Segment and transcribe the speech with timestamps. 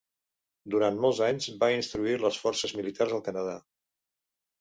[0.75, 3.55] Durant molts anys va instruir les forces militars al Canadà.